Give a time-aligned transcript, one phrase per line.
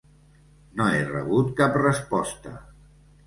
[0.79, 2.57] No he rebut cap resposta.